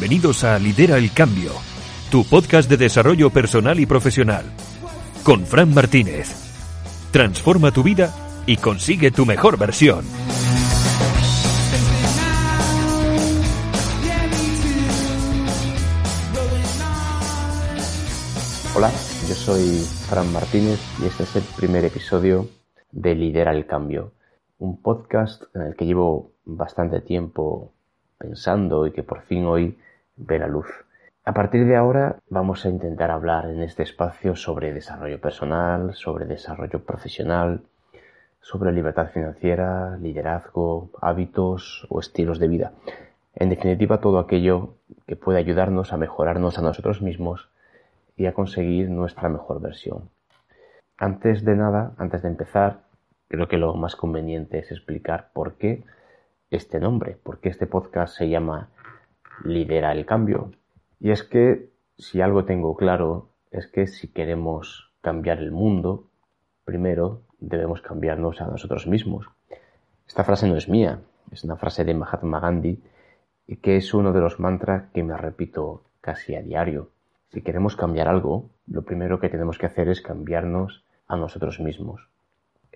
[0.00, 1.50] Bienvenidos a Lidera el Cambio,
[2.08, 4.44] tu podcast de desarrollo personal y profesional,
[5.24, 6.28] con Fran Martínez.
[7.10, 8.14] Transforma tu vida
[8.46, 10.04] y consigue tu mejor versión.
[18.76, 18.92] Hola,
[19.28, 22.48] yo soy Fran Martínez y este es el primer episodio
[22.92, 24.12] de Lidera el Cambio,
[24.58, 27.72] un podcast en el que llevo bastante tiempo
[28.18, 29.78] pensando y que por fin hoy
[30.16, 30.66] ve la luz.
[31.24, 36.26] A partir de ahora vamos a intentar hablar en este espacio sobre desarrollo personal, sobre
[36.26, 37.62] desarrollo profesional,
[38.40, 42.72] sobre libertad financiera, liderazgo, hábitos o estilos de vida.
[43.34, 44.74] En definitiva, todo aquello
[45.06, 47.48] que puede ayudarnos a mejorarnos a nosotros mismos
[48.16, 50.10] y a conseguir nuestra mejor versión.
[50.96, 52.80] Antes de nada, antes de empezar,
[53.28, 55.84] creo que lo más conveniente es explicar por qué
[56.50, 58.70] este nombre, porque este podcast se llama
[59.44, 60.52] Lidera el Cambio.
[61.00, 66.10] Y es que si algo tengo claro es que si queremos cambiar el mundo,
[66.64, 69.26] primero debemos cambiarnos a nosotros mismos.
[70.06, 72.82] Esta frase no es mía, es una frase de Mahatma Gandhi
[73.46, 76.90] y que es uno de los mantras que me repito casi a diario.
[77.30, 82.08] Si queremos cambiar algo, lo primero que tenemos que hacer es cambiarnos a nosotros mismos.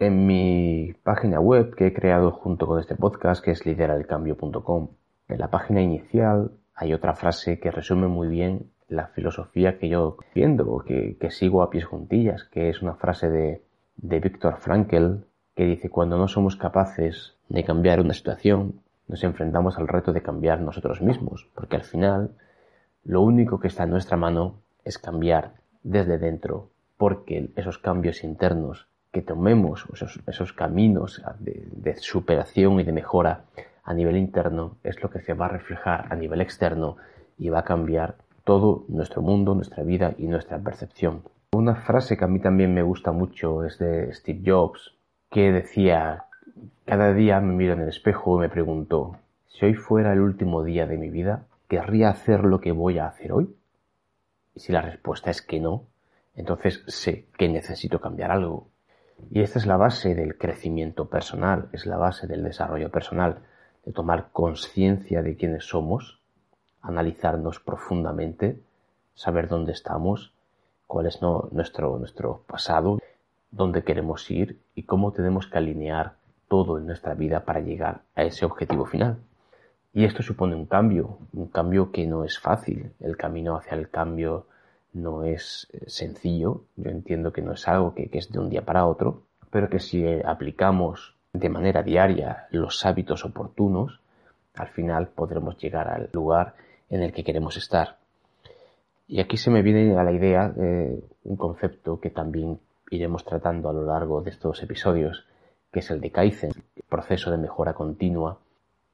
[0.03, 4.89] En mi página web que he creado junto con este podcast, que es lideraelcambio.com,
[5.29, 10.17] en la página inicial hay otra frase que resume muy bien la filosofía que yo
[10.35, 13.63] viendo, que, que sigo a pies juntillas, que es una frase de,
[13.95, 15.19] de Viktor Frankl,
[15.55, 20.23] que dice, cuando no somos capaces de cambiar una situación, nos enfrentamos al reto de
[20.23, 22.33] cambiar nosotros mismos, porque al final
[23.05, 25.53] lo único que está en nuestra mano es cambiar
[25.85, 29.87] desde dentro, porque esos cambios internos que tomemos
[30.27, 33.45] esos, caminos de, superación y de mejora
[33.85, 36.97] a nivel interno es lo que se va a reflejar a nivel externo
[37.39, 41.23] y va a cambiar todo nuestro mundo, nuestra vida y nuestra percepción.
[41.53, 44.95] Una frase que a mí también me gusta mucho es de Steve Jobs,
[45.31, 46.25] que decía,
[46.87, 50.65] cada día me miro en el espejo y me pregunto, si hoy fuera el último
[50.65, 53.55] día de mi vida, ¿querría hacer lo que voy a hacer hoy?
[54.55, 55.85] Y si la respuesta es que no,
[56.35, 58.72] entonces sé que necesito cambiar algo,
[59.31, 63.39] y esta es la base del crecimiento personal, es la base del desarrollo personal,
[63.85, 66.21] de tomar conciencia de quiénes somos,
[66.81, 68.61] analizarnos profundamente,
[69.15, 70.33] saber dónde estamos,
[70.87, 72.99] cuál es nuestro, nuestro pasado,
[73.51, 76.15] dónde queremos ir y cómo tenemos que alinear
[76.49, 79.19] todo en nuestra vida para llegar a ese objetivo final.
[79.95, 82.93] Y esto supone un cambio, un cambio que no es fácil.
[83.01, 84.47] El camino hacia el cambio
[84.93, 88.63] no es eh, sencillo, yo entiendo que no es algo que, es de un día
[88.63, 94.01] para otro, pero que si eh, aplicamos de manera diaria los hábitos oportunos,
[94.55, 96.55] al final podremos llegar al lugar
[96.91, 97.97] en el que queremos estar.
[99.09, 102.61] Y aquí se me viene a la idea eh, un concepto que también
[102.91, 105.27] iremos tratando a lo largo de estos episodios,
[105.73, 108.39] que es el de Kaizen, el proceso de mejora continua,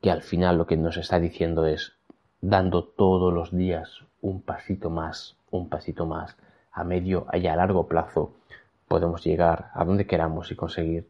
[0.00, 1.94] que al final lo que nos está diciendo es
[2.40, 6.36] dando todos los días un pasito más, un pasito más,
[6.72, 8.34] a medio y a largo plazo,
[8.86, 11.08] podemos llegar a donde queramos y conseguir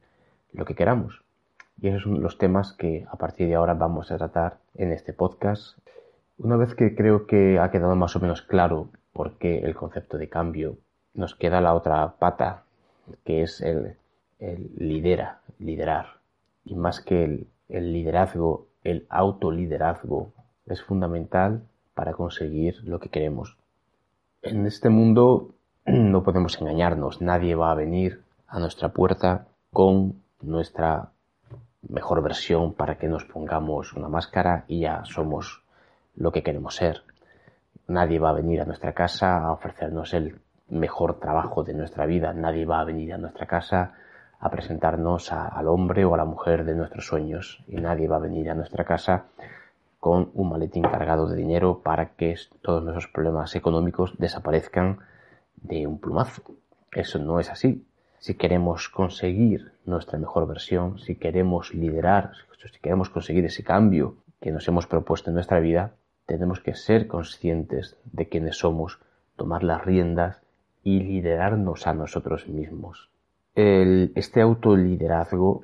[0.53, 1.23] lo que queramos.
[1.81, 5.13] Y esos son los temas que a partir de ahora vamos a tratar en este
[5.13, 5.79] podcast.
[6.37, 10.19] Una vez que creo que ha quedado más o menos claro por qué el concepto
[10.19, 10.79] de cambio,
[11.15, 12.65] nos queda la otra pata,
[13.25, 13.97] que es el,
[14.77, 16.21] lidera, liderar.
[16.65, 20.33] Y más que el, el liderazgo, el autoliderazgo
[20.67, 21.63] es fundamental
[21.95, 23.57] para conseguir lo que queremos.
[24.43, 25.51] En este mundo
[25.87, 31.11] no podemos engañarnos, nadie va a venir a nuestra puerta con nuestra
[31.89, 35.65] mejor versión para que nos pongamos una máscara y ya somos
[36.15, 37.03] lo que queremos ser.
[37.89, 40.39] Nadie va a venir a nuestra casa a ofrecernos el
[40.69, 43.95] mejor trabajo de nuestra vida, nadie va a venir a nuestra casa
[44.39, 47.65] a presentarnos al hombre o a la mujer de nuestros sueños.
[47.67, 49.25] Y nadie va a venir a nuestra casa
[49.99, 54.99] con un maletín cargado de dinero para que todos nuestros problemas económicos desaparezcan
[55.57, 56.43] de un plumazo.
[56.93, 57.85] Eso no es así.
[58.21, 64.51] si queremos conseguir nuestra mejor versión, si queremos liderar, si queremos conseguir ese cambio que
[64.51, 65.93] nos hemos propuesto en nuestra vida,
[66.27, 68.99] tenemos que ser conscientes de quiénes somos,
[69.37, 70.41] tomar las riendas
[70.83, 73.09] y liderarnos a nosotros mismos.
[73.55, 75.63] El, este autoliderazgo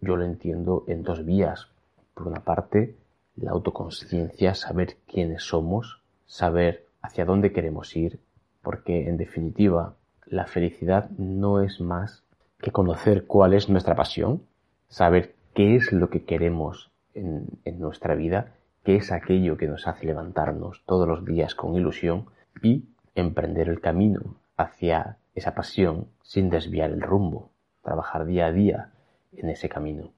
[0.00, 1.68] yo lo entiendo en dos vías.
[2.14, 2.96] Por una parte,
[3.36, 8.20] la autoconsciencia, saber quiénes somos, saber hacia dónde queremos ir,
[8.62, 9.96] porque en definitiva
[10.26, 12.24] la felicidad no es más
[12.58, 14.42] que conocer cuál es nuestra pasión,
[14.88, 17.48] saber qué es lo que queremos en,
[17.78, 22.26] nuestra vida, qué es aquello que nos hace levantarnos todos los días con ilusión
[22.62, 22.84] y
[23.14, 27.50] emprender el camino hacia esa pasión sin desviar el rumbo,
[27.82, 28.92] trabajar día a día
[29.32, 30.12] en ese camino.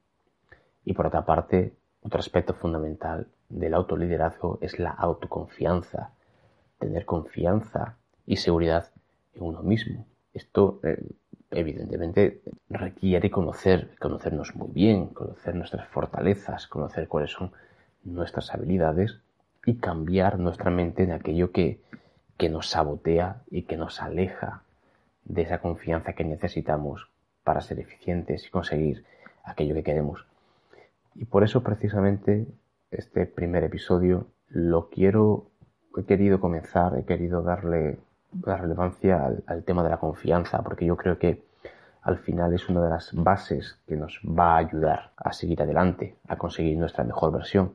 [0.85, 1.73] Y por otra parte,
[2.05, 6.11] otro aspecto fundamental del autoliderazgo es la autoconfianza,
[6.79, 7.97] tener confianza
[8.27, 8.91] y seguridad
[9.35, 10.07] en uno mismo.
[10.35, 11.03] Esto eh,
[11.51, 17.53] evidentemente requiere conocer, conocernos muy bien, conocer nuestras fortalezas, conocer cuáles son
[18.05, 19.19] nuestras habilidades
[19.65, 21.81] y cambiar nuestra mente en aquello que,
[22.37, 24.63] que nos sabotea y que nos aleja
[25.25, 27.09] de esa confianza que necesitamos
[27.45, 29.05] para ser eficientes y conseguir
[29.43, 30.27] aquello que queremos.
[31.15, 32.47] Y por eso precisamente
[32.91, 35.51] este primer episodio lo quiero,
[35.97, 37.99] he querido comenzar, he querido darle
[38.43, 41.45] la relevancia al, tema de la confianza, porque yo creo que
[42.03, 46.17] al final es una de las bases que nos va a ayudar a seguir adelante,
[46.29, 47.75] a conseguir nuestra mejor versión.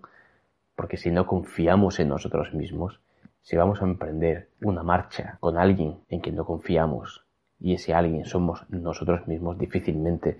[0.75, 2.99] Porque si no confiamos en nosotros mismos,
[3.41, 7.25] si vamos a emprender una marcha con alguien en quien no confiamos
[7.59, 10.37] y ese alguien somos nosotros mismos, difícilmente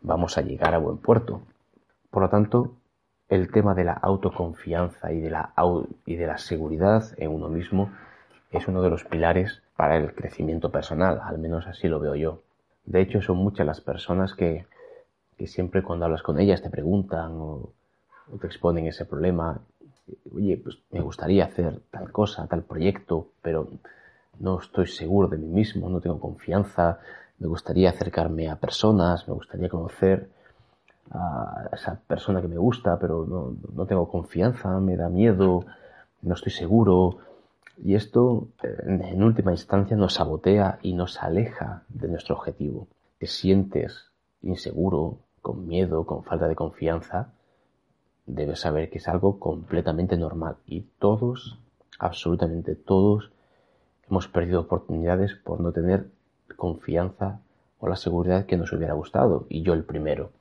[0.00, 1.42] vamos a llegar a buen puerto.
[2.10, 2.74] Por lo tanto,
[3.28, 5.52] el tema de la autoconfianza y de la,
[6.06, 7.90] y de la seguridad en uno mismo
[8.50, 12.40] es uno de los pilares para el crecimiento personal, al menos así lo veo yo.
[12.86, 14.64] De hecho, son muchas las personas que,
[15.36, 17.72] que siempre cuando hablas con ellas te preguntan o,
[18.40, 19.60] te exponen ese problema,
[20.34, 23.68] oye, pues me gustaría hacer tal cosa, tal proyecto, pero
[24.38, 26.98] no estoy seguro de mí mismo, no tengo confianza,
[27.38, 30.28] me gustaría acercarme a personas, me gustaría conocer
[31.10, 35.64] a esa persona que me gusta, pero no, no tengo confianza, me da miedo,
[36.22, 37.18] no estoy seguro,
[37.82, 42.88] y esto, en última instancia, nos sabotea y nos aleja de nuestro objetivo.
[43.18, 44.10] Te sientes
[44.42, 47.32] inseguro, con miedo, con falta de confianza,
[48.26, 50.56] debes saber que es algo completamente normal.
[50.66, 51.58] Y todos,
[51.98, 53.30] absolutamente todos,
[54.10, 56.08] hemos perdido oportunidades por no tener
[56.56, 57.40] confianza
[57.78, 59.46] o la seguridad que nos hubiera gustado.
[59.48, 60.32] Y yo el primero.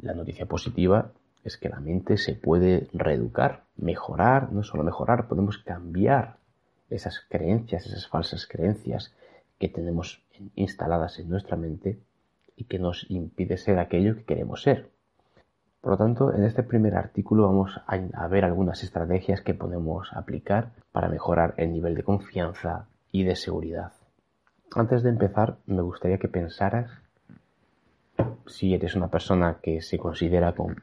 [0.00, 1.12] La noticia positiva
[1.44, 6.36] es que la mente se puede reeducar, mejorar, no solo mejorar, podemos cambiar
[6.90, 9.14] esas creencias, esas falsas creencias
[9.58, 10.22] que tenemos
[10.54, 11.98] instaladas en nuestra mente
[12.56, 14.90] y que nos impide ser aquello que queremos ser.
[15.80, 20.70] Por lo tanto, en este primer artículo vamos a, ver algunas estrategias que podemos aplicar
[20.92, 23.92] para mejorar el nivel de confianza y de seguridad.
[24.74, 26.90] Antes de empezar, me gustaría que pensaras
[28.46, 30.76] si eres una persona que se considera con,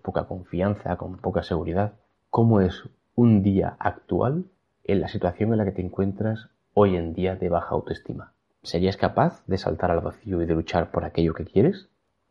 [0.00, 1.94] poca confianza, con poca seguridad,
[2.30, 4.44] cómo es un día actual
[4.84, 8.32] en la situación en la que te encuentras hoy en día de baja autoestima?
[8.62, 11.88] ¿Serías capaz de saltar al vacío y de luchar por aquello que quieres?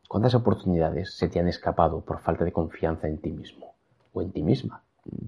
[0.08, 3.74] ¿Cuántas oportunidades se te han escapado por falta de confianza en ti mismo
[4.14, 4.84] o en ti misma?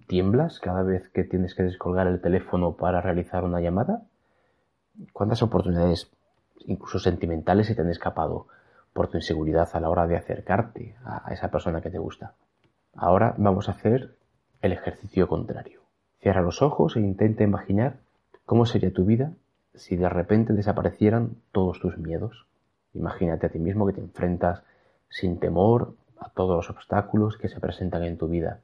[0.07, 4.03] ¿Tiemblas cada vez que tienes que descolgar el teléfono para realizar una llamada?
[5.13, 6.11] ¿Cuántas oportunidades,
[6.65, 8.47] incluso sentimentales, se te han escapado
[8.93, 12.33] por tu inseguridad a la hora de acercarte a esa persona que te gusta?
[12.95, 14.15] Ahora vamos a hacer
[14.61, 15.81] el ejercicio contrario.
[16.19, 17.97] Cierra los ojos e intenta imaginar
[18.45, 19.31] cómo sería tu vida
[19.73, 22.45] si de repente desaparecieran todos tus miedos.
[22.93, 24.63] Imagínate a ti mismo que te enfrentas
[25.09, 28.59] sin temor a todos los obstáculos que se presentan en tu vida,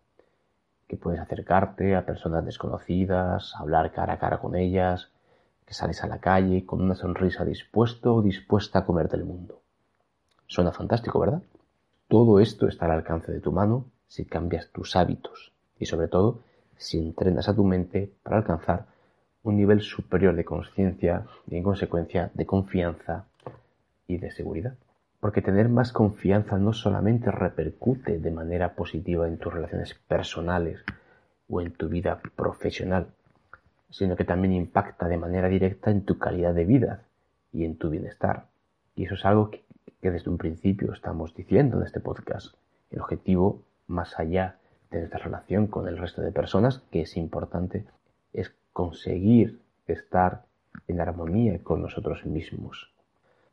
[0.87, 5.11] que puedes acercarte a personas desconocidas, hablar cara a cara con ellas,
[5.65, 9.61] que sales a la calle con una sonrisa dispuesto o dispuesta a comerte el mundo.
[10.47, 11.43] Suena fantástico, ¿verdad?
[12.07, 16.39] Todo esto está al alcance de tu mano si cambias tus hábitos y sobre todo
[16.77, 18.85] si entrenas a tu mente para alcanzar
[19.43, 23.25] un nivel superior de conciencia y en consecuencia de confianza
[24.07, 24.75] y de seguridad.
[25.19, 30.83] Porque tener más confianza no solamente repercute de manera positiva en tus relaciones personales
[31.49, 33.07] o en tu vida profesional,
[33.89, 37.03] sino que también impacta de manera directa en tu calidad de vida
[37.51, 38.45] y en tu bienestar.
[38.95, 39.63] Y eso es algo que,
[40.01, 42.55] desde un principio estamos diciendo en este podcast.
[42.89, 44.57] El objetivo, más allá
[44.91, 47.85] de nuestra relación con el resto de personas, que es importante,
[48.33, 50.45] es conseguir estar
[50.87, 52.91] en armonía con nosotros mismos.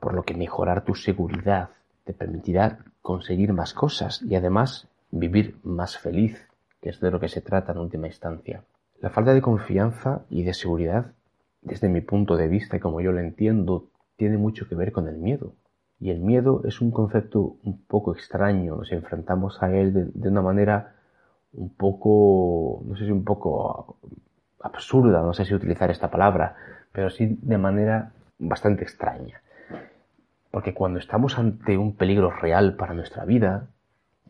[0.00, 1.70] por lo que mejorar tu seguridad
[2.04, 6.46] te permitirá conseguir más cosas y además vivir más feliz,
[6.82, 8.64] que es de lo que se trata en última instancia.
[9.00, 11.12] La falta de confianza y de seguridad,
[11.62, 15.08] desde mi punto de vista y como yo lo entiendo, tiene mucho que ver con
[15.08, 15.54] el miedo.
[16.00, 20.42] Y el miedo es un concepto un poco extraño, nos enfrentamos a él de, una
[20.42, 20.96] manera
[21.52, 23.96] un poco, no sé si un poco
[24.60, 26.56] absurda, no sé si utilizar esta palabra,
[26.92, 29.40] pero sí de manera bastante extraña.
[30.50, 33.68] Porque cuando estamos ante un peligro real para nuestra vida,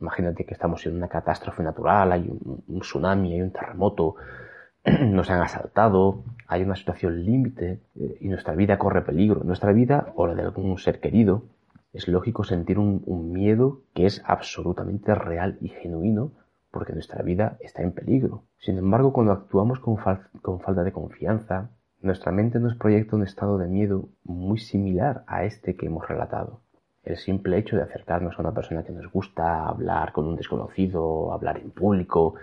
[0.01, 4.17] imagínate que estamos en una catástrofe natural, hay un, tsunami, hay un terremoto,
[4.85, 10.13] nos han asaltado, hay una situación límite eh, y nuestra vida corre peligro, nuestra vida
[10.15, 11.45] o la de algún ser querido,
[11.93, 16.33] es lógico sentir un, miedo que es absolutamente real y genuino
[16.71, 18.45] porque nuestra vida está en peligro.
[18.59, 19.97] Sin embargo, cuando actuamos con,
[20.43, 21.71] con falta de confianza,
[22.01, 26.63] nuestra mente nos proyecta un estado de miedo muy similar a este que hemos relatado.
[27.05, 31.33] El simple hecho de acercarnos a una persona que nos gusta, hablar con un desconocido,
[31.33, 32.35] hablar en público,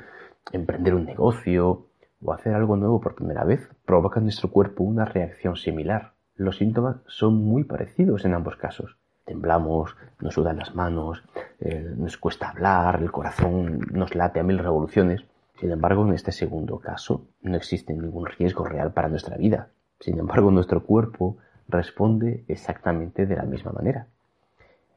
[0.53, 1.87] emprender un negocio
[2.23, 6.13] o hacer algo nuevo por primera vez provoca en nuestro cuerpo una reacción similar.
[6.35, 8.97] Los síntomas son muy parecidos en ambos casos
[9.31, 11.23] temblamos, nos sudan las manos,
[11.59, 15.23] eh, nos cuesta hablar, el corazón nos late a mil revoluciones.
[15.59, 19.69] Sin embargo, en este segundo caso no existe ningún riesgo real para nuestra vida.
[19.99, 21.37] Sin embargo, nuestro cuerpo
[21.67, 24.07] responde exactamente de la misma manera.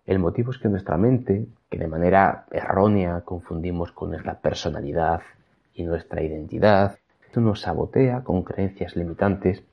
[0.07, 5.23] El motivo es que nuestra mente, que de manera errónea confundimos con nuestra personalidad
[5.75, 6.99] y nuestra identidad,
[7.41, 9.65] nos sabotea con creencias limitantes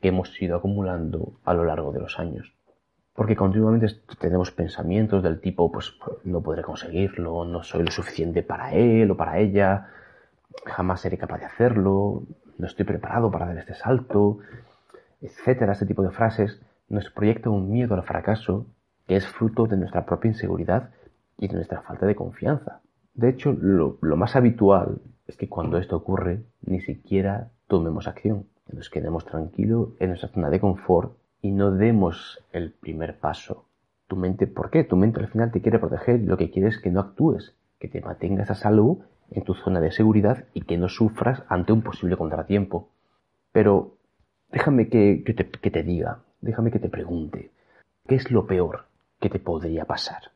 [0.00, 2.54] que hemos ido acumulando a lo largo de los años
[3.14, 3.86] porque continuamente
[4.18, 5.94] tenemos pensamientos del tipo, pues
[6.24, 9.88] no podré conseguirlo, no soy lo suficiente para él o para ella,
[10.66, 12.24] jamás seré capaz de hacerlo,
[12.58, 14.38] no estoy preparado para dar este salto,
[15.20, 15.72] etcétera.
[15.72, 18.66] Este tipo de frases nos proyecta un miedo al fracaso
[19.06, 20.90] que es fruto de nuestra propia inseguridad
[21.38, 22.80] y de nuestra falta de confianza.
[23.14, 28.76] De hecho, lo más habitual es que cuando esto ocurre, ni siquiera tomemos acción, que
[28.76, 33.66] nos quedemos tranquilos en nuestra zona de confort y no demos el primer paso.
[34.06, 34.84] Tu mente, ¿por qué?
[34.84, 37.88] Tu mente al final te quiere proteger lo que quiere es que no actúes, que
[37.88, 41.82] te mantengas a salvo en tu zona de seguridad y que no sufras ante un
[41.82, 42.90] posible contratiempo.
[43.52, 43.96] Pero
[44.50, 47.50] déjame que, te, que te diga, déjame que te pregunte,
[48.06, 48.86] ¿qué es lo peor
[49.20, 50.32] que te podría pasar?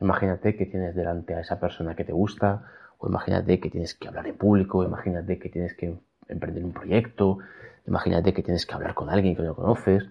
[0.00, 2.64] Imagínate que tienes delante a esa persona que te gusta,
[3.00, 5.94] o imagínate que tienes que hablar en público, imagínate que tienes que
[6.28, 7.38] emprender un proyecto,
[7.86, 10.10] imagínate que tienes que hablar con alguien que no conoces,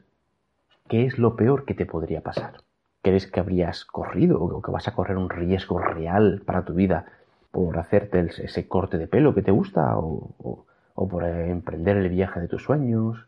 [0.87, 2.61] ¿qué es lo peor que te podría pasar?
[3.03, 7.05] ¿Crees que habrías corrido o que vas a correr un riesgo real para tu vida
[7.51, 10.65] por hacerte ese corte de pelo que te gusta o,
[10.95, 13.25] por emprender el viaje de tus sueños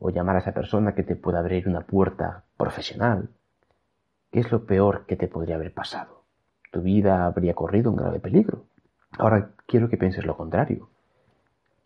[0.00, 3.28] o llamar a esa persona que te pueda abrir una puerta profesional?
[4.32, 6.24] ¿Qué es lo peor que te podría haber pasado?
[6.72, 8.64] Tu vida habría corrido un grave peligro.
[9.18, 10.88] Ahora quiero que pienses lo contrario.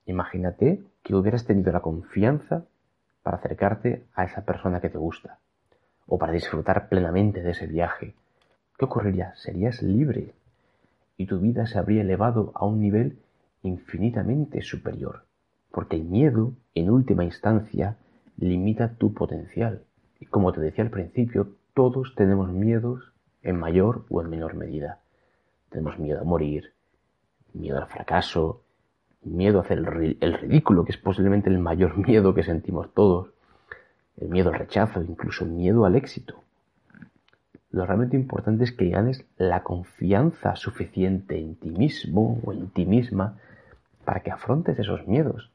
[0.04, 2.66] Imagínate que hubieras tenido la confianza
[3.22, 5.38] para acercarte a esa persona que te gusta
[6.06, 8.14] o para disfrutar plenamente de ese viaje.
[8.76, 9.34] ¿Qué ocurriría?
[9.36, 10.34] Serías libre
[11.16, 13.18] y tu vida se habría elevado a un nivel
[13.62, 15.24] infinitamente superior,
[15.70, 17.96] porque el miedo, en última instancia,
[18.36, 19.84] limita tu potencial.
[20.20, 25.00] Y como te decía al principio, todos tenemos miedos en mayor o en menor medida.
[25.70, 26.74] Tenemos miedo a morir,
[27.54, 28.62] miedo al fracaso,
[29.22, 33.30] miedo a hacer el, ridículo, que es posiblemente el mayor miedo que sentimos todos,
[34.16, 36.42] el miedo al rechazo, incluso el miedo al éxito.
[37.70, 42.84] Lo realmente importante es que ganes la confianza suficiente en ti mismo o en ti
[42.84, 43.38] misma
[44.04, 45.50] para que afrontes esos miedos.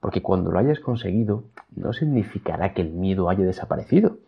[0.00, 1.44] Porque cuando lo hayas conseguido,
[1.76, 4.18] no significará que el miedo haya desaparecido.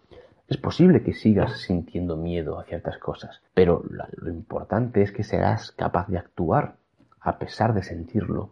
[0.49, 3.83] Es posible que sigas sintiendo miedo a ciertas cosas, pero
[4.17, 6.77] lo importante es que serás capaz de actuar
[7.21, 8.51] a pesar de sentirlo.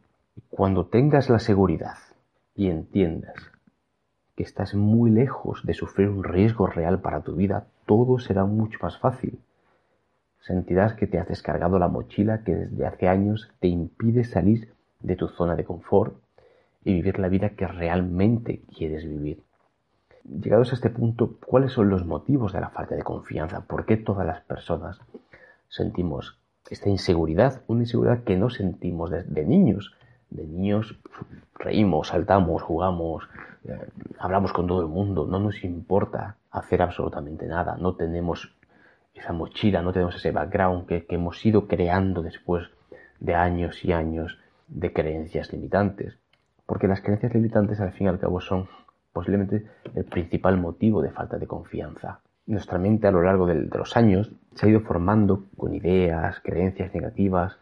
[0.51, 1.99] Cuando tengas la seguridad
[2.57, 3.37] y entiendas
[4.35, 8.81] que estás muy lejos de sufrir un riesgo real para tu vida, todo será mucho
[8.83, 9.39] más fácil.
[10.41, 15.15] Sentirás que te has descargado la mochila que desde hace años te impide salir de
[15.15, 16.17] tu zona de confort
[16.85, 19.45] y vivir la vida que realmente quieres vivir.
[20.25, 23.61] Llegados a este punto, ¿cuáles son los motivos de la falta de confianza?
[23.67, 24.99] ¿Por qué todas las personas
[25.69, 26.39] sentimos
[26.71, 29.95] esta inseguridad, una inseguridad que no sentimos desde niños.
[30.31, 30.99] De niños
[31.55, 33.29] reímos, saltamos, jugamos,
[33.65, 33.79] eh,
[34.19, 38.55] hablamos con todo el mundo, no nos importa hacer absolutamente nada, no tenemos
[39.15, 42.69] esa mochila, no tenemos ese background que hemos ido creando después
[43.21, 46.19] de años y años de creencias limitantes.
[46.67, 48.69] Porque las creencias limitantes al fin y al cabo son
[49.15, 52.21] posiblemente el principal motivo de falta de confianza.
[52.47, 56.93] Nuestra mente a lo largo de, los años se ha ido formando con ideas, creencias
[56.93, 57.57] negativas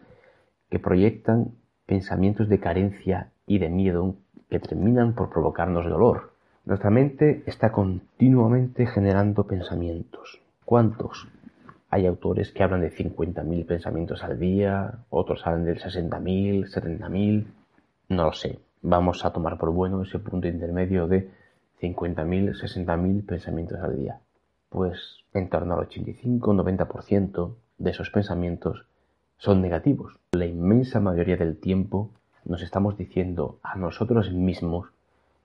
[0.70, 1.52] que proyectan
[1.86, 4.16] pensamientos de carencia y de miedo
[4.48, 6.32] que terminan por provocarnos dolor.
[6.64, 10.40] Nuestra mente está continuamente generando pensamientos.
[10.64, 11.28] ¿Cuántos?
[11.90, 17.46] Hay autores que hablan de 50.000 pensamientos al día, otros hablan de 60.000, 70.000,
[18.08, 18.58] no lo sé.
[18.80, 21.30] Vamos a tomar por bueno ese punto intermedio de
[21.82, 24.20] 50.000, 60.000 pensamientos al día
[24.72, 28.86] pues en torno al 85-90% de esos pensamientos
[29.36, 30.18] son negativos.
[30.32, 32.10] La inmensa mayoría del tiempo
[32.46, 34.88] nos estamos diciendo a nosotros mismos,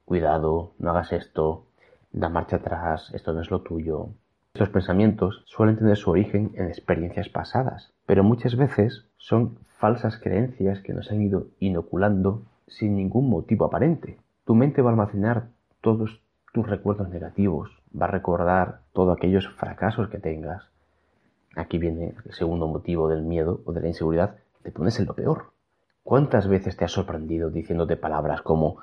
[0.05, 1.65] cuidado, no hagas esto,
[2.13, 4.07] da marcha atrás, esto no es lo tuyo.
[4.53, 10.79] Estos pensamientos suelen tener su origen en experiencias pasadas, pero muchas veces son falsas creencias
[10.79, 14.17] que nos han ido inoculando sin ningún motivo aparente.
[14.45, 15.49] Tu mente va a almacenar
[15.81, 16.21] todos
[16.57, 20.63] tus recuerdos negativos, va a recordar todos aquellos fracasos que tengas.
[21.55, 25.13] Aquí viene el segundo motivo del miedo o de la inseguridad, te pones en lo
[25.13, 25.51] peor.
[26.01, 28.77] ¿Cuántas veces te has sorprendido diciéndote palabras como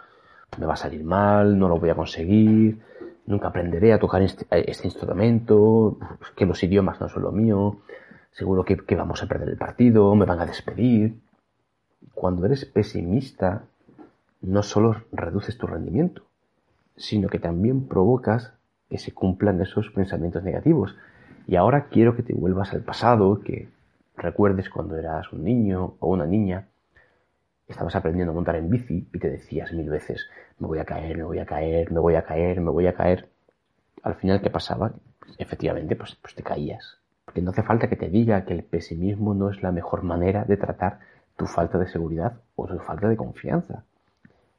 [0.57, 2.81] me va a salir mal, no lo voy a conseguir,
[3.27, 5.99] nunca aprenderé a tocar este, este instrumento,
[6.37, 7.79] que los idiomas no son lo mío,
[8.31, 11.19] seguro que, que vamos a perder el partido, me van a despedir?
[12.15, 13.65] Cuando eres pesimista,
[14.43, 16.23] no solo reduces tu rendimiento,
[16.97, 18.55] sino que también provocas
[18.89, 20.97] que se cumplan esos pensamientos negativos.
[21.47, 23.69] Y ahora quiero que te vuelvas al pasado, que
[24.17, 26.69] recuerdes cuando eras un niño o una niña,
[27.69, 31.17] estabas aprendiendo a montar en bici y te decías mil veces, me voy a caer,
[31.17, 33.29] me voy a caer, me voy a caer, me voy a caer.
[34.03, 34.93] Al final, ¿qué pasaba?
[35.39, 36.99] Efectivamente, pues, pues te caías.
[37.25, 40.45] Porque no hace falta que te diga que el pesimismo no es la mejor manera
[40.45, 41.01] de tratar
[41.37, 43.85] tu falta de seguridad o tu falta de confianza.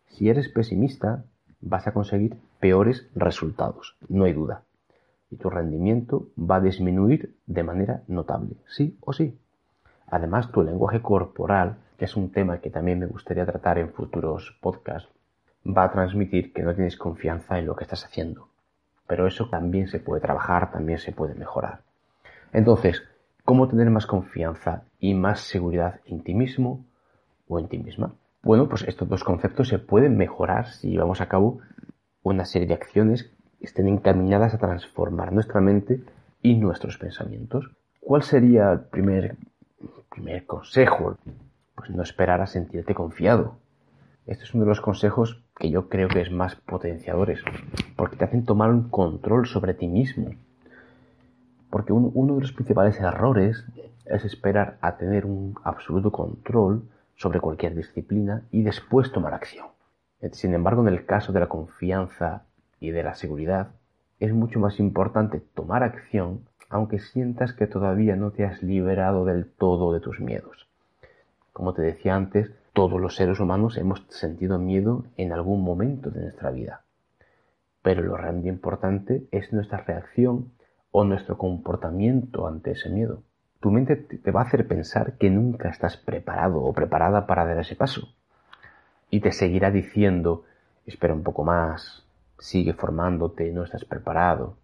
[0.08, 1.24] Si eres pesimista,
[1.66, 4.62] vas a conseguir peores resultados, no hay duda.
[5.32, 9.38] Y tu rendimiento va a disminuir de manera notable, sí o sí.
[10.08, 14.56] Además, tu lenguaje corporal, que es un tema que también me gustaría tratar en futuros
[14.62, 15.10] podcasts,
[15.66, 18.48] va a transmitir que no tienes confianza en lo que estás haciendo.
[19.08, 21.82] Pero eso también se puede trabajar, también se puede mejorar.
[22.54, 23.04] Entonces,
[23.44, 26.86] ¿cómo tener más confianza y más seguridad en ti mismo
[27.48, 28.14] o en ti misma?
[28.46, 31.62] Bueno, pues estos dos conceptos se pueden mejorar si llevamos a cabo
[32.22, 33.24] una serie de acciones
[33.58, 36.04] que estén encaminadas a transformar nuestra mente
[36.44, 37.72] y nuestros pensamientos.
[38.00, 39.36] ¿Cuál sería el primer,
[40.12, 41.18] primer consejo?
[41.74, 43.58] Pues no esperar a sentirte confiado.
[44.28, 47.42] Este es uno de los consejos que yo creo que es más potenciadores,
[47.96, 50.36] porque te hacen tomar un control sobre ti mismo.
[51.72, 53.66] Porque uno de los principales errores
[54.06, 56.84] es esperar a tener un absoluto control
[57.16, 59.68] sobre cualquier disciplina y después tomar acción.
[60.32, 62.44] Sin embargo, en el caso de la confianza
[62.80, 63.70] y de la seguridad,
[64.20, 69.46] es mucho más importante tomar acción aunque sientas que todavía no te has liberado del
[69.46, 70.68] todo de tus miedos.
[71.54, 76.22] Como te decía antes, todos los seres humanos hemos sentido miedo en algún momento de
[76.22, 76.82] nuestra vida.
[77.82, 80.52] Pero lo realmente importante es nuestra reacción
[80.92, 83.22] o nuestro comportamiento ante ese miedo
[83.66, 87.58] tu mente te va a hacer pensar que nunca estás preparado o preparada para dar
[87.58, 88.14] ese paso.
[89.10, 90.44] Y te seguirá diciendo,
[90.86, 92.06] espera un poco más,
[92.38, 94.56] sigue formándote, no estás preparado.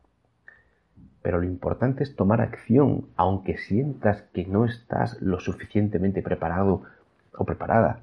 [1.23, 6.83] Pero lo importante es tomar acción, aunque sientas que no estás lo suficientemente preparado
[7.35, 8.01] o preparada.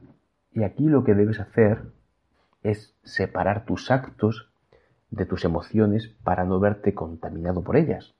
[0.52, 1.92] Y aquí lo que debes hacer
[2.64, 4.50] es separar tus actos
[5.12, 8.16] de tus emociones para no verte contaminado por ellas.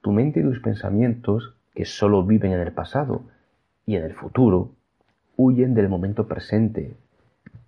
[0.00, 3.22] Tu mente y tus pensamientos que solo viven en el pasado
[3.86, 4.72] y en el futuro,
[5.36, 6.96] huyen del momento presente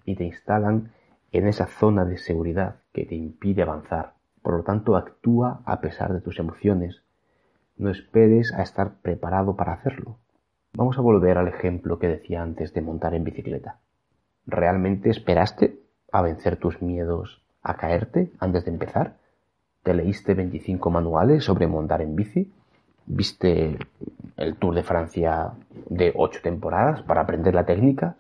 [0.05, 0.93] y te instalan
[1.33, 4.15] en esa zona de seguridad que te impide avanzar.
[4.43, 7.03] Por lo tanto, actúa a pesar de tus emociones.
[7.77, 10.19] No esperes a estar preparado para hacerlo.
[10.75, 13.79] Vamos a volver al ejemplo que decía antes de montar en bicicleta.
[14.47, 15.79] ¿Realmente esperaste
[16.11, 19.17] a vencer tus miedos a caerte antes de empezar?
[19.83, 22.53] ¿Te leíste 25 manuales sobre montar en bici?
[23.07, 23.79] Viste
[24.37, 25.53] el Tour de Francia
[25.89, 28.17] de ocho temporadas para aprender la técnica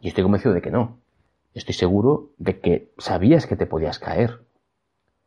[0.00, 0.98] y estoy convencido de que no.
[1.54, 4.40] Estoy seguro de que sabías que te podías caer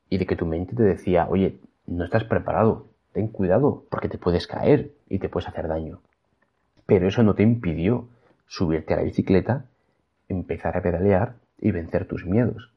[0.09, 4.17] y de que tu mente te decía, oye, no estás preparado, ten cuidado porque te
[4.17, 6.01] puedes caer y te puedes hacer daño.
[6.85, 8.07] Pero eso no te impidió
[8.47, 9.65] subirte a la bicicleta,
[10.27, 12.71] empezar a pedalear y vencer tus miedos.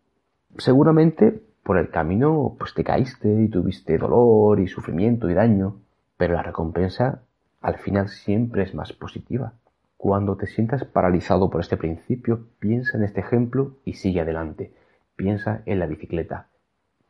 [0.59, 5.77] Seguramente por el camino pues te caíste y tuviste dolor y sufrimiento y daño,
[6.19, 7.23] pero la recompensa
[7.63, 9.55] al final siempre es más positiva.
[9.97, 14.73] Cuando te sientas paralizado por este principio, piensa en este ejemplo y sigue adelante.
[15.17, 16.49] Piensa en la bicicleta.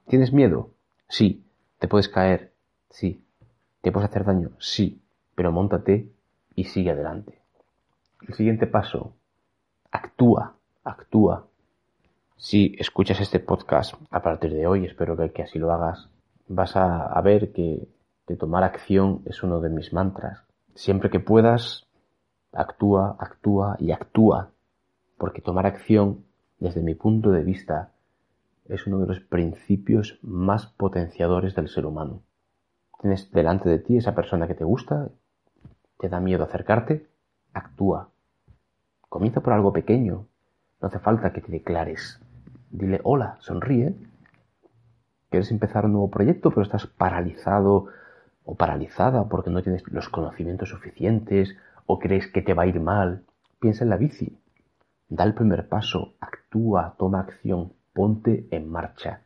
[0.07, 0.71] ¿Tienes miedo?
[1.09, 1.45] Sí.
[1.79, 2.53] ¿Te puedes caer?
[2.91, 3.25] Sí.
[3.83, 4.53] ¿Te puedes hacer daño?
[4.59, 5.03] Sí.
[5.35, 6.09] Pero montate
[6.55, 7.39] y sigue adelante.
[8.27, 9.15] El siguiente paso,
[9.91, 11.47] actúa, actúa.
[12.37, 16.09] Si escuchas este podcast a partir de hoy, espero que, así lo hagas,
[16.49, 17.87] vas a, ver que,
[18.29, 20.45] que tomar acción es uno de mis mantras.
[20.75, 21.89] Siempre que puedas,
[22.53, 24.51] actúa, actúa y actúa.
[25.17, 26.27] Porque tomar acción,
[26.59, 27.93] desde mi punto de vista,
[28.67, 32.21] es uno de los principios más potenciadores del ser humano.
[33.01, 35.09] Tienes delante de ti esa persona que te gusta,
[35.99, 37.09] te da miedo acercarte,
[37.55, 38.11] actúa.
[39.09, 40.27] Comienza por algo pequeño.
[40.83, 42.21] No hace falta que te declares.
[42.71, 43.95] Dile hola, sonríe.
[45.31, 47.89] Quieres empezar un nuevo proyecto, pero estás paralizado
[48.51, 52.81] o paralizada porque no tienes los conocimientos suficientes o crees que te va a ir
[52.81, 53.25] mal.
[53.61, 54.39] Piensa en la bici.
[55.11, 59.21] Da el primer paso, actúa, toma acción, ponte en marcha.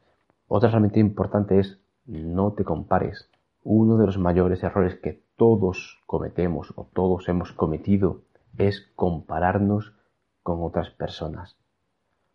[0.49, 3.31] Otra realmente importante es no te compares.
[3.63, 8.23] Uno de los mayores errores que todos cometemos o todos hemos cometido
[8.59, 9.95] es compararnos
[10.43, 11.57] con otras personas.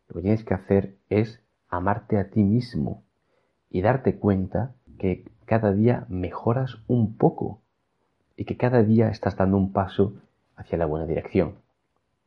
[0.08, 3.04] Lo que tienes que hacer es amarte a ti mismo
[3.70, 7.60] y darte cuenta que cada día mejoras un poco
[8.36, 10.14] y que cada día estás dando un paso
[10.56, 11.56] hacia la buena dirección.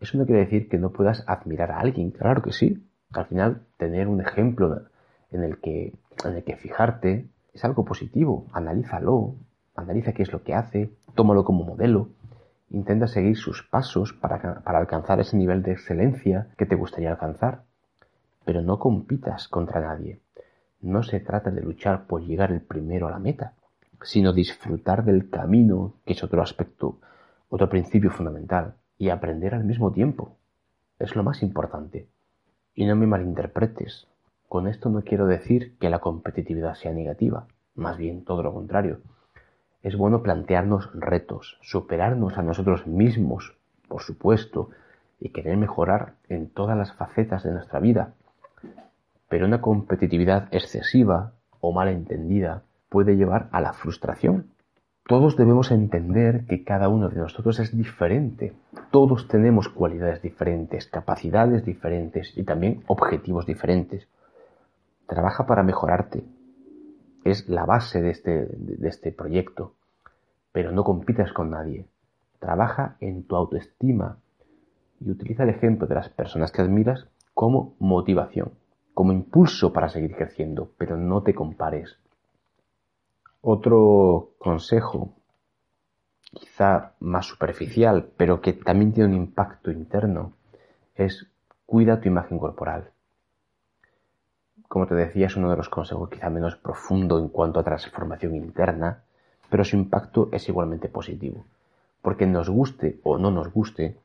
[0.01, 2.85] Eso no quiere decir que no puedas admirar a alguien, claro que sí.
[3.13, 4.83] Al final, tener un ejemplo
[5.31, 5.93] en el que,
[6.25, 8.47] en el que fijarte es algo positivo.
[8.53, 9.37] Analízalo,
[9.77, 12.09] analiza qué es lo que hace, tómalo como modelo
[12.71, 17.65] Intenta seguir sus pasos para, alcanzar ese nivel de excelencia que te gustaría alcanzar.
[18.45, 20.21] Pero no compitas contra nadie.
[20.81, 23.55] No se trata de luchar por llegar el primero a la meta,
[24.03, 26.99] sino disfrutar del camino, que es otro aspecto,
[27.49, 30.37] otro principio fundamental, y aprender al mismo tiempo.
[30.99, 32.09] Es lo más importante.
[32.75, 34.07] Y no me malinterpretes.
[34.49, 39.01] Con esto no quiero decir que la competitividad sea negativa, más bien todo lo contrario.
[39.83, 43.57] Es bueno plantearnos retos, superarnos a nosotros mismos,
[43.89, 44.71] por supuesto,
[45.19, 48.15] y querer mejorar en todas las facetas de nuestra vida.
[49.31, 54.51] Pero una competitividad excesiva o mal entendida puede llevar a la frustración.
[55.07, 58.53] Todos debemos entender que cada uno de nosotros es diferente.
[58.91, 64.09] Todos tenemos cualidades diferentes, capacidades diferentes y también objetivos diferentes.
[65.07, 66.25] Trabaja para mejorarte,
[67.25, 69.75] es la base de este, de este proyecto.
[70.51, 71.87] Pero no compitas con nadie.
[72.41, 74.17] Trabaja en tu autoestima
[75.01, 78.51] y utiliza el ejemplo de las personas que admiras como motivación,
[79.01, 81.97] como impulso para seguir creciendo, pero no te compares.
[83.41, 85.15] Otro consejo,
[86.21, 90.35] quizá más superficial, pero que también tiene un impacto interno,
[90.97, 91.27] es
[91.65, 92.91] cuida tu imagen corporal
[94.69, 98.37] como te decía, es uno de los consejos quizá menos profundo en cuanto a transformación
[98.37, 99.03] interna,
[99.49, 101.45] pero su impacto es igualmente positivo,
[102.03, 103.97] porque nos guste o no nos guste,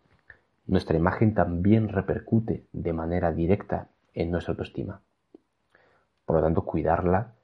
[0.65, 5.01] nuestra imagen también repercute de manera directa en nuestra autoestima.
[6.25, 7.35] Por lo tanto, cuidarla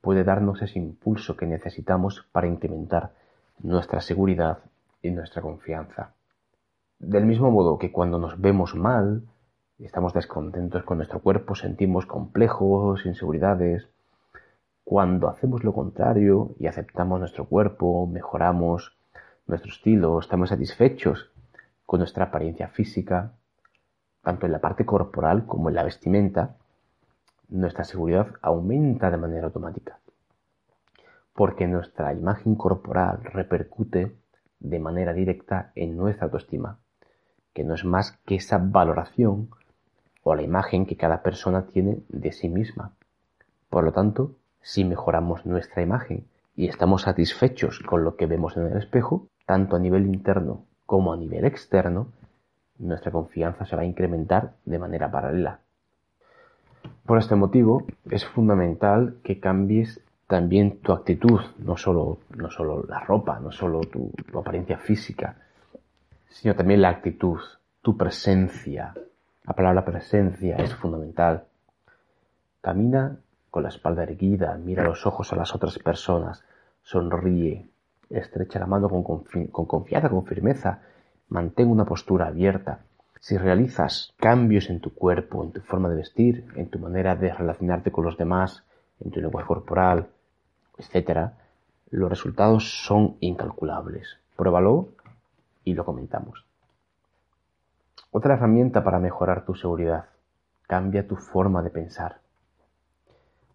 [0.00, 3.12] puede darnos ese impulso que necesitamos para incrementar
[3.58, 4.58] nuestra seguridad
[5.02, 6.14] y nuestra confianza.
[6.98, 9.22] Del mismo modo que cuando nos vemos mal,
[9.78, 13.88] estamos descontentos con nuestro cuerpo, sentimos complejos, inseguridades.
[14.84, 18.96] Cuando hacemos lo contrario y aceptamos nuestro cuerpo, mejoramos
[19.46, 21.30] nuestro estilo, estamos satisfechos
[21.86, 23.32] con nuestra apariencia física,
[24.22, 26.56] tanto en la parte corporal como en la vestimenta,
[27.48, 29.98] nuestra seguridad aumenta de manera automática.
[31.34, 34.16] Porque nuestra imagen corporal repercute
[34.60, 36.78] de manera directa en nuestra autoestima,
[37.52, 39.48] que no es más que esa valoración
[40.22, 42.92] o la imagen que cada persona tiene de sí misma.
[43.70, 48.66] Por lo tanto, si mejoramos nuestra imagen y estamos satisfechos con lo que vemos en
[48.66, 52.08] el espejo, tanto a nivel interno como a nivel externo,
[52.80, 55.60] nuestra confianza se va a incrementar de manera paralela.
[57.04, 63.00] Por este motivo, es fundamental que cambies también tu actitud, no solo, no solo la
[63.00, 65.36] ropa, no solo tu apariencia física,
[66.28, 67.40] sino también la actitud,
[67.82, 68.94] tu presencia,
[69.44, 71.44] la palabra presencia es fundamental.
[72.60, 73.16] Camina
[73.50, 76.44] con la espalda erguida, mira los ojos a las otras personas,
[76.82, 77.68] sonríe,
[78.08, 80.82] estrecha la mano con, con confianza, con firmeza,
[81.30, 82.80] mantén una postura abierta.
[83.20, 87.32] Si realizas cambios en tu cuerpo, en tu forma de vestir, en tu manera de
[87.32, 88.64] relacionarte con los demás,
[89.00, 90.08] en tu lenguaje corporal,
[90.76, 91.30] etc.,
[91.90, 94.18] los resultados son incalculables.
[94.36, 94.88] Pruébalo
[95.64, 96.44] y lo comentamos.
[98.10, 100.06] Otra herramienta para mejorar tu seguridad.
[100.66, 102.20] Cambia tu forma de pensar.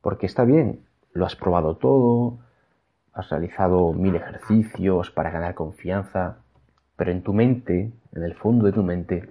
[0.01, 2.37] Porque está bien, lo has probado todo,
[3.13, 6.37] has realizado mil ejercicios para ganar confianza,
[6.95, 9.29] pero en tu mente, en el fondo de tu mente,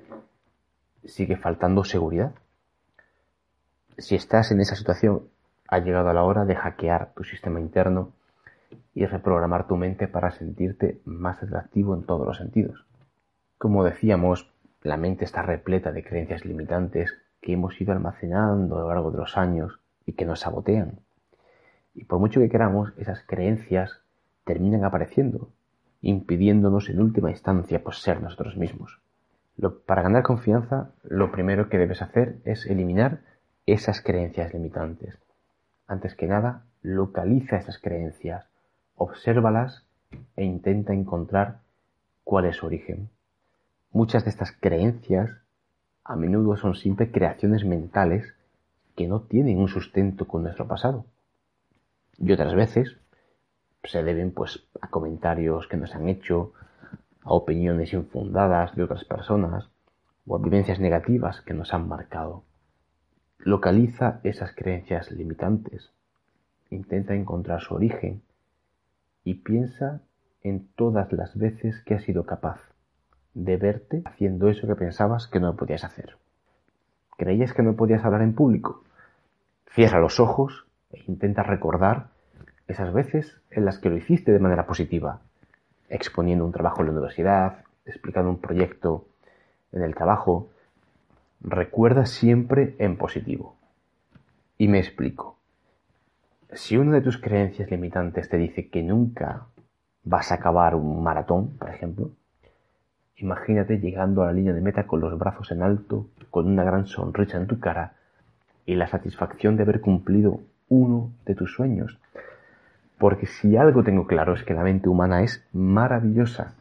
[1.05, 2.33] sigue faltando seguridad.
[3.99, 5.29] Si estás en esa situación,
[5.69, 8.13] ha llegado la hora de hackear tu sistema interno
[8.95, 12.85] y reprogramar tu mente para sentirte más atractivo en todos los sentidos.
[13.59, 14.51] Como decíamos,
[14.83, 19.19] la mente está repleta de creencias limitantes que hemos ido almacenando a lo largo de
[19.19, 21.01] los años y que nos sabotean.
[21.95, 24.01] Y por mucho que queramos, esas creencias
[24.45, 25.49] terminan apareciendo,
[26.05, 29.01] impidiéndonos en última instancia pues, ser nosotros mismos.
[29.87, 33.21] para ganar confianza, lo primero que debes hacer es eliminar
[33.67, 35.19] esas creencias limitantes.
[35.87, 38.47] Antes que nada, localiza esas creencias,
[38.97, 39.87] obsérvalas
[40.37, 41.61] e intenta encontrar
[42.23, 43.09] cuál es su origen.
[43.91, 45.31] Muchas de estas creencias
[46.05, 48.35] a menudo son simples creaciones mentales
[48.95, 51.07] que no tienen un sustento con nuestro pasado.
[52.19, 52.97] Y otras veces
[53.85, 56.53] se deben pues a comentarios que nos han hecho,
[57.23, 59.69] a opiniones infundadas de otras personas
[60.27, 62.45] o a vivencias negativas que nos han marcado.
[63.39, 65.93] Localiza esas creencias limitantes,
[66.71, 68.23] intenta encontrar su origen
[69.23, 70.01] y piensa
[70.43, 72.61] en todas las veces que has sido capaz
[73.35, 76.17] de verte haciendo eso que pensabas que no podías hacer.
[77.17, 78.83] ¿Creías que no podías hablar en público?
[79.67, 82.14] Cierra los ojos e intenta recordar
[82.69, 85.21] esas veces en las que lo hiciste de manera positiva,
[85.89, 89.07] exponiendo un trabajo en la universidad, explicando un proyecto
[89.73, 90.49] en el trabajo.
[91.41, 93.57] Recuerda siempre en positivo.
[94.57, 95.39] Y me explico.
[96.53, 99.47] Si una de tus creencias limitantes te dice que nunca
[100.05, 102.13] vas a acabar un maratón, por ejemplo,
[103.17, 106.87] Imagínate llegando a la línea de meta con los brazos en alto, con una gran
[106.87, 107.95] sonrisa en tu cara
[108.67, 111.99] y la satisfacción de haber cumplido uno de tus sueños.
[113.05, 116.55] Porque si algo tengo claro es que la mente humana es maravillosa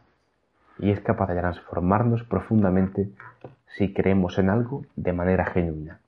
[0.78, 3.08] y es capaz de transformarnos profundamente
[3.78, 6.00] si creemos en algo de manera genuina.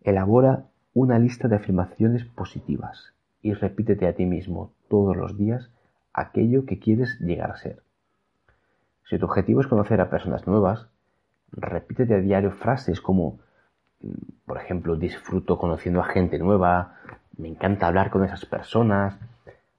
[0.00, 5.68] Elabora una lista de afirmaciones positivas y repítete a ti mismo todos los días
[6.14, 7.82] aquello que quieres llegar a ser.
[9.04, 10.88] Si tu objetivo es conocer a personas nuevas,
[11.50, 13.38] repítete a diario frases como,
[14.46, 16.94] por ejemplo, disfruto conociendo a gente nueva,
[17.36, 19.18] me encanta hablar con esas personas,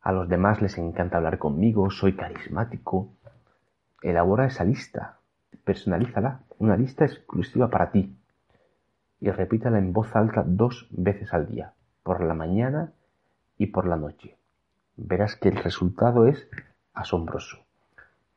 [0.02, 3.10] a los demás les encanta hablar conmigo, soy carismático.
[4.02, 5.20] Elabora esa lista,
[5.64, 8.14] personalízala, una lista exclusiva para ti.
[9.22, 12.92] Y repítala en voz alta dos veces al día, por la mañana
[13.58, 14.36] y por la noche.
[14.98, 16.50] Verás que el resultado es
[16.94, 17.60] asombroso.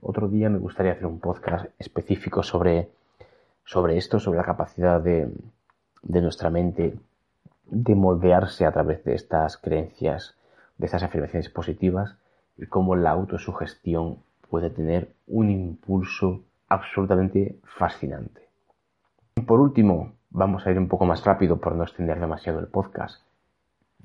[0.01, 2.91] Otro día me gustaría hacer un podcast específico sobre,
[3.65, 5.33] sobre esto, sobre la capacidad de,
[6.03, 6.97] de nuestra mente
[7.67, 10.37] de moldearse a través de estas creencias,
[10.79, 12.17] de estas afirmaciones positivas
[12.57, 18.49] y cómo la autosugestión puede tener un impulso absolutamente fascinante.
[19.47, 23.23] Por último, vamos a ir un poco más rápido por no extender demasiado el podcast.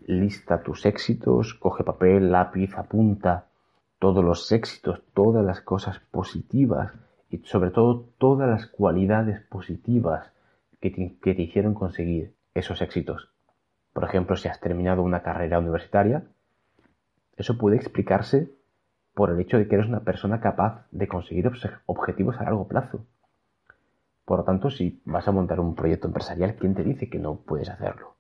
[0.05, 3.45] Lista tus éxitos, coge papel, lápiz, apunta
[3.99, 6.91] todos los éxitos, todas las cosas positivas
[7.29, 10.31] y sobre todo todas las cualidades positivas
[10.81, 13.30] que te, hicieron conseguir esos éxitos.
[13.93, 16.23] Por ejemplo, si has terminado una carrera universitaria,
[17.37, 18.51] eso puede explicarse
[19.13, 21.51] por el hecho de que eres una persona capaz de conseguir
[21.85, 23.05] objetivos a largo plazo.
[24.25, 27.37] Por lo tanto, si vas a montar un proyecto empresarial, ¿quién te dice que no
[27.37, 28.15] puedes hacerlo?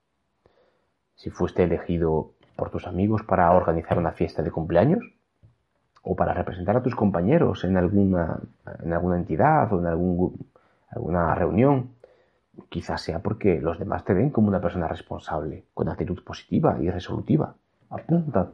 [1.15, 5.03] Si fuiste elegido por tus amigos para organizar una fiesta de cumpleaños,
[6.03, 8.39] o para representar a tus compañeros en alguna,
[8.83, 10.47] en alguna entidad o en algún,
[10.89, 11.91] alguna reunión.
[12.69, 16.89] Quizás sea porque los demás te ven como una persona responsable, con actitud positiva y
[16.89, 17.55] resolutiva.
[17.89, 18.51] Apunta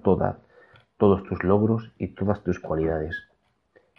[0.97, 3.27] todos tus logros y todas tus cualidades.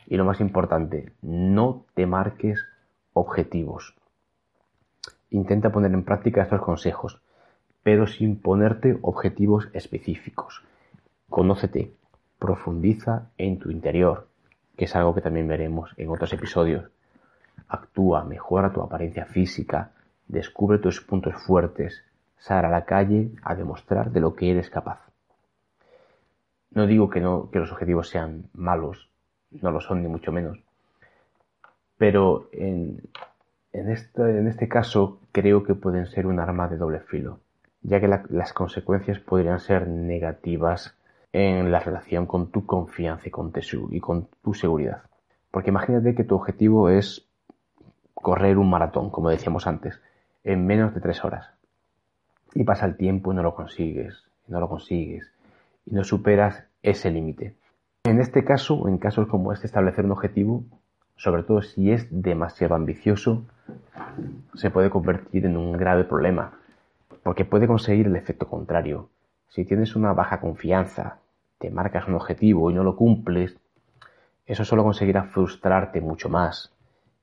[0.07, 2.65] Y lo más importante, no te marques
[3.13, 3.95] objetivos.
[5.31, 7.21] Intenta poner en práctica estos consejos,
[7.83, 10.65] pero sin ponerte objetivos específicos.
[11.29, 11.93] Conócete,
[12.39, 14.29] Profundiza en tu interior,
[14.77, 16.89] que es algo que también veremos en otros episodios.
[17.67, 19.91] Actúa, mejora tu apariencia física,
[20.29, 22.05] descubre tus puntos fuertes,
[22.37, 25.01] sal a la calle a demostrar de lo que eres capaz.
[26.71, 29.09] No digo que, no, que los objetivos sean malos,
[29.51, 30.59] no lo son ni mucho menos,
[31.97, 33.01] pero en,
[33.73, 37.41] este, este caso creo que pueden ser un arma de doble filo,
[37.83, 40.95] ya que las consecuencias podrían ser negativas
[41.33, 43.53] en la relación con tu confianza y con,
[43.91, 45.03] y con tu seguridad.
[45.51, 47.27] Porque imagínate que tu objetivo es
[48.15, 50.01] correr un maratón, como decíamos antes,
[50.45, 51.51] en menos de tres horas.
[52.55, 55.31] y pasa el tiempo y no lo consigues, no lo consigues,
[55.85, 57.57] y no superas ese límite.
[58.05, 60.65] En este caso, en casos como este, establecer un objetivo,
[61.17, 63.45] sobre todo si es demasiado ambicioso,
[64.55, 66.59] se puede convertir en un grave problema,
[67.23, 69.11] porque puede conseguir el efecto contrario.
[69.49, 71.19] Si tienes una baja confianza,
[71.59, 73.59] te marcas un objetivo y no lo cumples,
[74.47, 76.73] eso solo conseguirá frustrarte mucho más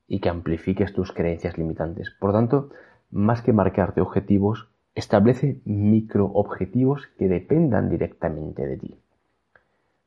[0.06, 2.10] y que amplifiques tus creencias limitantes.
[2.10, 2.70] Por tanto,
[3.10, 8.98] más que marcarte objetivos, establece microobjetivos que dependan directamente de ti.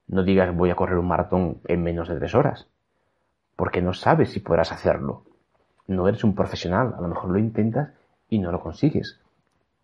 [0.07, 2.67] No digas voy a correr un maratón en menos de tres horas,
[3.55, 5.23] porque no sabes si podrás hacerlo.
[5.87, 7.93] No eres un profesional, a lo mejor lo intentas
[8.29, 9.19] y no lo consigues.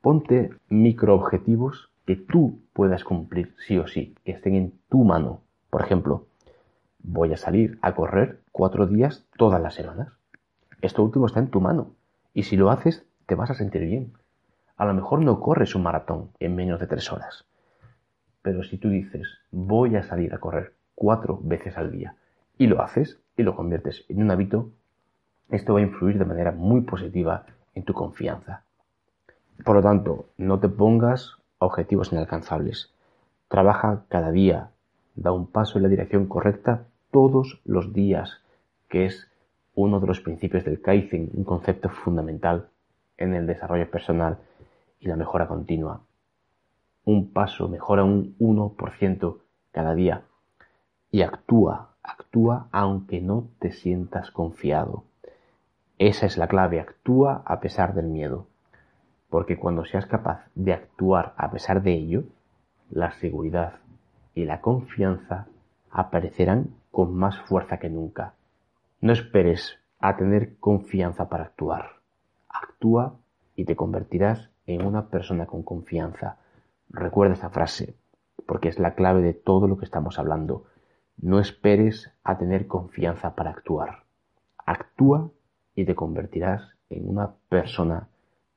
[0.01, 5.41] Ponte microobjetivos que tú puedas cumplir sí o sí, que estén en tu mano.
[5.69, 6.25] Por ejemplo,
[6.99, 10.13] voy a salir a correr cuatro días todas las semanas.
[10.82, 11.91] Esto último está en tu mano.
[12.34, 14.13] Y si lo haces, te vas a sentir bien.
[14.77, 17.45] A lo mejor no corres un maratón en menos de tres horas.
[18.41, 22.15] Pero si tú dices, voy a salir a correr cuatro veces al día,
[22.57, 24.69] y lo haces y lo conviertes en un hábito,
[25.49, 28.63] esto va a influir de manera muy positiva en tu confianza.
[29.63, 32.93] Por lo tanto, no te pongas objetivos inalcanzables.
[33.47, 34.71] Trabaja cada día,
[35.15, 38.41] da un paso en la dirección correcta todos los días,
[38.89, 39.29] que es
[39.73, 42.69] uno de los principios del Kaizen, un concepto fundamental
[43.17, 44.38] en el desarrollo personal
[44.99, 46.01] y la mejora continua.
[47.04, 49.38] Un paso mejora un 1%
[49.71, 50.23] cada día
[51.12, 55.04] y actúa, actúa aunque no te sientas confiado.
[55.97, 58.47] Esa es la clave, actúa a pesar del miedo.
[59.30, 62.23] Porque cuando seas capaz de actuar a pesar de ello,
[62.89, 63.75] la seguridad
[64.34, 65.47] y la confianza
[65.89, 68.34] aparecerán con más fuerza que nunca.
[68.99, 71.94] No esperes a tener confianza para actuar.
[72.75, 73.15] Actúa
[73.55, 76.39] y te convertirás en una persona con confianza.
[76.89, 77.95] Recuerda esta frase,
[78.45, 80.65] porque es la clave de todo lo que estamos hablando.
[81.15, 84.03] No esperes a tener confianza para actuar.
[84.57, 85.31] Actúa
[85.73, 88.09] y te convertirás en una persona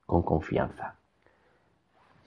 [0.05, 0.95] con confianza.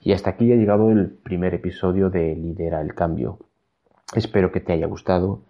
[0.01, 3.37] Y hasta aquí ha llegado el primer episodio de Lidera el Cambio.
[4.15, 5.43] Espero que te haya gustado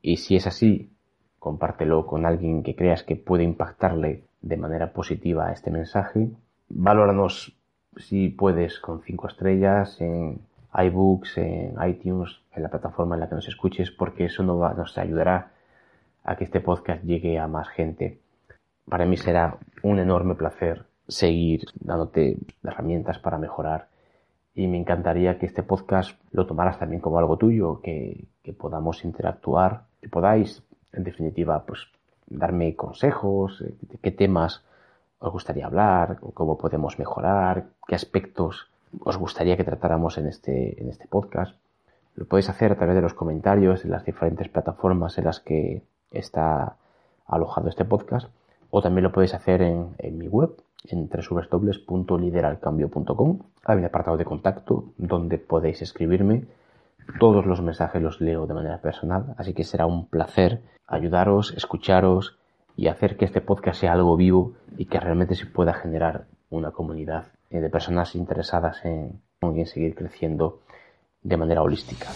[0.00, 0.92] y si es así,
[1.38, 6.30] compártelo con alguien que creas que puede impactarle de manera positiva este mensaje.
[6.68, 7.56] Valóranos
[7.96, 10.40] si puedes con cinco estrellas en
[10.74, 15.52] iBooks, en iTunes, en la plataforma en la que nos escuches, porque eso nos ayudará
[16.24, 18.20] a que este podcast llegue a más gente.
[18.88, 23.88] Para mí será un enorme placer seguir dándote herramientas para mejorar
[24.54, 28.26] y me encantaría que este podcast lo tomaras también como algo tuyo, que,
[28.58, 31.80] podamos interactuar, que podáis, en definitiva, pues
[32.26, 34.64] darme consejos, de eh, qué temas
[35.18, 38.70] os gustaría hablar, cómo podemos mejorar, qué aspectos
[39.04, 41.56] os gustaría que tratáramos en este, en este podcast.
[42.14, 45.82] Lo podéis hacer a través de los comentarios en las diferentes plataformas en las que
[46.10, 46.76] está
[47.26, 48.28] alojado este podcast
[48.70, 53.38] o también lo podéis hacer en, en mi web en www.lideralcambio.com.
[53.64, 56.44] Hay un apartado de contacto donde podéis escribirme.
[57.18, 62.38] Todos los mensajes los leo de manera personal, así que será un placer ayudaros, escucharos
[62.76, 66.70] y hacer que este podcast sea algo vivo y que realmente se pueda generar una
[66.70, 70.60] comunidad de personas interesadas en, en seguir creciendo
[71.22, 72.06] de manera holística.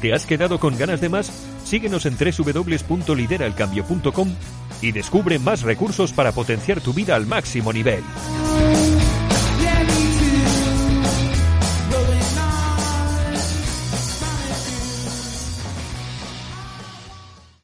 [0.00, 1.47] ¿Te has quedado con ganas de más?
[1.68, 4.34] Síguenos en www.lideralcambio.com
[4.80, 8.02] y descubre más recursos para potenciar tu vida al máximo nivel.